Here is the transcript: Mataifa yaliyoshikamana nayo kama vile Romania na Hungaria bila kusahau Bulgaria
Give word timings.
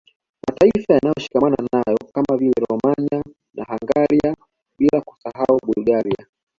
Mataifa 0.47 0.93
yaliyoshikamana 0.93 1.55
nayo 1.73 1.97
kama 2.13 2.37
vile 2.37 2.53
Romania 2.69 3.23
na 3.53 3.63
Hungaria 3.63 4.35
bila 4.77 5.01
kusahau 5.01 5.59
Bulgaria 5.65 6.27